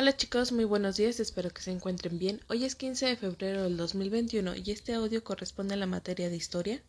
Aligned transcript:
Hola 0.00 0.16
chicos, 0.16 0.52
muy 0.52 0.64
buenos 0.64 0.96
días, 0.96 1.18
espero 1.18 1.50
que 1.50 1.60
se 1.60 1.72
encuentren 1.72 2.20
bien. 2.20 2.40
Hoy 2.46 2.64
es 2.64 2.76
15 2.76 3.04
de 3.04 3.16
febrero 3.16 3.64
del 3.64 3.76
2021 3.76 4.54
y 4.54 4.70
este 4.70 4.94
audio 4.94 5.24
corresponde 5.24 5.74
a 5.74 5.76
la 5.76 5.86
materia 5.86 6.30
de 6.30 6.36
historia 6.36 6.80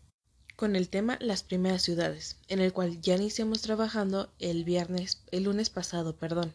con 0.55 0.75
el 0.75 0.89
tema 0.89 1.17
Las 1.19 1.41
primeras 1.41 1.81
ciudades, 1.81 2.37
en 2.49 2.59
el 2.59 2.71
cual 2.71 3.01
ya 3.01 3.15
iniciamos 3.15 3.63
trabajando 3.63 4.31
el 4.37 4.63
viernes, 4.63 5.23
el 5.31 5.45
lunes 5.45 5.71
pasado, 5.71 6.17
perdón, 6.17 6.53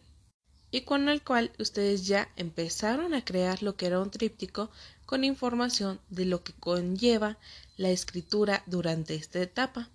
y 0.70 0.82
con 0.82 1.08
el 1.08 1.22
cual 1.22 1.50
ustedes 1.58 2.06
ya 2.06 2.28
empezaron 2.36 3.14
a 3.14 3.24
crear 3.24 3.60
lo 3.64 3.74
que 3.74 3.86
era 3.86 3.98
un 3.98 4.12
tríptico 4.12 4.70
con 5.06 5.24
información 5.24 5.98
de 6.08 6.24
lo 6.24 6.44
que 6.44 6.52
conlleva 6.52 7.36
la 7.76 7.90
escritura 7.90 8.62
durante 8.66 9.16
esta 9.16 9.42
etapa. 9.42 9.90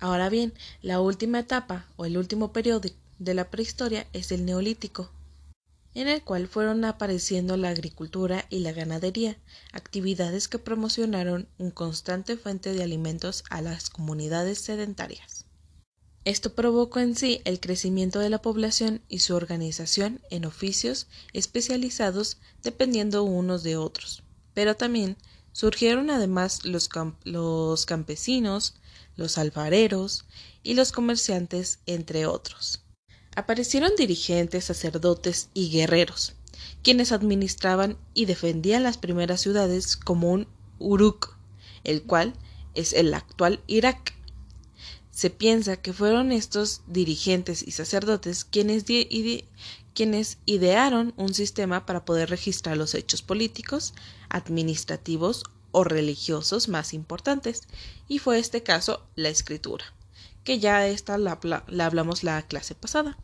Ahora 0.00 0.28
bien, 0.28 0.52
la 0.82 1.00
última 1.00 1.38
etapa 1.38 1.86
o 1.94 2.04
el 2.04 2.18
último 2.18 2.52
periodo 2.52 2.90
de 3.20 3.34
la 3.34 3.48
prehistoria 3.48 4.08
es 4.12 4.32
el 4.32 4.44
neolítico 4.44 5.12
en 5.98 6.06
el 6.06 6.22
cual 6.22 6.46
fueron 6.46 6.84
apareciendo 6.84 7.56
la 7.56 7.70
agricultura 7.70 8.46
y 8.50 8.60
la 8.60 8.70
ganadería, 8.70 9.36
actividades 9.72 10.46
que 10.46 10.60
promocionaron 10.60 11.48
un 11.58 11.72
constante 11.72 12.36
fuente 12.36 12.72
de 12.72 12.84
alimentos 12.84 13.42
a 13.50 13.62
las 13.62 13.90
comunidades 13.90 14.60
sedentarias. 14.60 15.46
Esto 16.24 16.54
provocó 16.54 17.00
en 17.00 17.16
sí 17.16 17.40
el 17.44 17.58
crecimiento 17.58 18.20
de 18.20 18.30
la 18.30 18.40
población 18.40 19.02
y 19.08 19.18
su 19.18 19.34
organización 19.34 20.20
en 20.30 20.44
oficios 20.44 21.08
especializados 21.32 22.38
dependiendo 22.62 23.24
unos 23.24 23.64
de 23.64 23.76
otros, 23.76 24.22
pero 24.54 24.76
también 24.76 25.16
surgieron 25.50 26.10
además 26.10 26.64
los, 26.64 26.88
los 27.24 27.86
campesinos, 27.86 28.76
los 29.16 29.36
alfareros 29.36 30.26
y 30.62 30.74
los 30.74 30.92
comerciantes, 30.92 31.80
entre 31.86 32.26
otros 32.26 32.84
aparecieron 33.38 33.92
dirigentes, 33.96 34.64
sacerdotes 34.64 35.48
y 35.54 35.70
guerreros, 35.70 36.34
quienes 36.82 37.12
administraban 37.12 37.96
y 38.12 38.24
defendían 38.24 38.82
las 38.82 38.98
primeras 38.98 39.40
ciudades 39.40 39.96
como 39.96 40.32
un 40.32 40.48
Uruk, 40.80 41.36
el 41.84 42.02
cual 42.02 42.34
es 42.74 42.92
el 42.92 43.14
actual 43.14 43.60
Irak. 43.68 44.12
Se 45.12 45.30
piensa 45.30 45.76
que 45.76 45.92
fueron 45.92 46.32
estos 46.32 46.82
dirigentes 46.88 47.62
y 47.62 47.70
sacerdotes 47.70 48.44
quienes, 48.44 48.84
quienes 49.94 50.38
idearon 50.44 51.14
un 51.16 51.32
sistema 51.32 51.86
para 51.86 52.04
poder 52.04 52.30
registrar 52.30 52.76
los 52.76 52.96
hechos 52.96 53.22
políticos, 53.22 53.94
administrativos 54.30 55.44
o 55.70 55.84
religiosos 55.84 56.68
más 56.68 56.92
importantes, 56.92 57.68
y 58.08 58.18
fue 58.18 58.40
este 58.40 58.64
caso 58.64 59.06
la 59.14 59.28
escritura, 59.28 59.84
que 60.42 60.58
ya 60.58 60.88
esta 60.88 61.18
la, 61.18 61.38
la 61.68 61.86
hablamos 61.86 62.24
la 62.24 62.42
clase 62.42 62.74
pasada. 62.74 63.16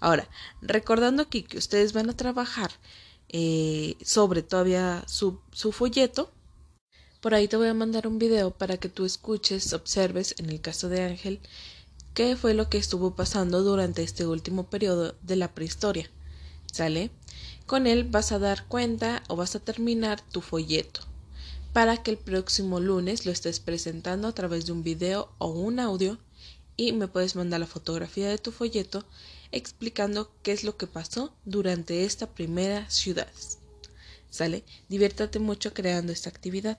Ahora, 0.00 0.28
recordando 0.62 1.22
aquí 1.22 1.42
que 1.42 1.58
ustedes 1.58 1.92
van 1.92 2.10
a 2.10 2.16
trabajar 2.16 2.70
eh, 3.28 3.96
sobre 4.02 4.42
todavía 4.42 5.04
su, 5.06 5.40
su 5.52 5.72
folleto, 5.72 6.30
por 7.20 7.34
ahí 7.34 7.48
te 7.48 7.56
voy 7.56 7.68
a 7.68 7.74
mandar 7.74 8.06
un 8.06 8.18
video 8.18 8.52
para 8.52 8.76
que 8.76 8.88
tú 8.88 9.04
escuches, 9.04 9.72
observes, 9.72 10.34
en 10.38 10.50
el 10.50 10.60
caso 10.60 10.88
de 10.88 11.02
Ángel, 11.02 11.40
qué 12.14 12.36
fue 12.36 12.54
lo 12.54 12.68
que 12.68 12.78
estuvo 12.78 13.16
pasando 13.16 13.62
durante 13.62 14.02
este 14.02 14.26
último 14.26 14.70
periodo 14.70 15.14
de 15.22 15.36
la 15.36 15.52
prehistoria. 15.52 16.08
¿Sale? 16.72 17.10
Con 17.66 17.86
él 17.86 18.04
vas 18.04 18.30
a 18.30 18.38
dar 18.38 18.66
cuenta 18.66 19.22
o 19.28 19.36
vas 19.36 19.56
a 19.56 19.60
terminar 19.60 20.20
tu 20.20 20.40
folleto 20.40 21.00
para 21.72 22.02
que 22.02 22.10
el 22.10 22.18
próximo 22.18 22.80
lunes 22.80 23.26
lo 23.26 23.32
estés 23.32 23.60
presentando 23.60 24.28
a 24.28 24.32
través 24.32 24.66
de 24.66 24.72
un 24.72 24.82
video 24.82 25.30
o 25.38 25.48
un 25.48 25.80
audio 25.80 26.18
y 26.78 26.92
me 26.92 27.08
puedes 27.08 27.34
mandar 27.36 27.60
la 27.60 27.66
fotografía 27.66 28.28
de 28.28 28.38
tu 28.38 28.52
folleto 28.52 29.04
explicando 29.50 30.32
qué 30.42 30.52
es 30.52 30.62
lo 30.62 30.76
que 30.76 30.86
pasó 30.86 31.34
durante 31.44 32.04
esta 32.04 32.32
primera 32.32 32.88
ciudad. 32.88 33.28
¿Sale? 34.30 34.64
Diviértate 34.88 35.40
mucho 35.40 35.74
creando 35.74 36.12
esta 36.12 36.30
actividad. 36.30 36.78